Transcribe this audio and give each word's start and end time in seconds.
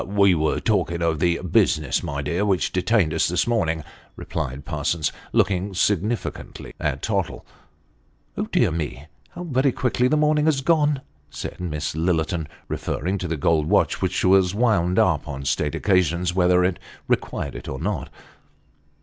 "We 0.21 0.33
were 0.33 0.59
talking 0.59 1.03
of 1.03 1.19
the 1.19 1.39
business, 1.43 2.01
my 2.01 2.23
dear, 2.23 2.43
which 2.43 2.71
detained 2.71 3.13
us 3.13 3.27
this 3.27 3.45
morning," 3.45 3.83
replied 4.15 4.65
Parsons, 4.65 5.11
looking 5.31 5.75
significantly 5.75 6.73
at 6.79 7.03
Tottle." 7.03 7.45
Dear 8.51 8.71
me! 8.71 9.05
how 9.29 9.43
very 9.43 9.71
quickly 9.71 10.07
the 10.07 10.17
morning 10.17 10.45
has 10.45 10.61
gone," 10.61 11.01
said 11.29 11.59
Miss 11.59 11.93
Lillerton, 11.93 12.47
referring 12.67 13.19
to 13.19 13.27
the 13.27 13.37
gold 13.37 13.67
watch, 13.69 14.01
which 14.01 14.25
was 14.25 14.55
wound 14.55 14.97
up 14.97 15.27
on 15.27 15.45
state 15.45 15.75
occasions, 15.75 16.33
whether 16.33 16.63
it 16.63 16.79
required 17.07 17.53
it 17.55 17.69
or 17.69 17.77
not. 17.77 18.09